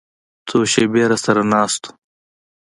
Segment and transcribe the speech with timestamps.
[0.47, 1.91] څو شېبې راسره ناست و.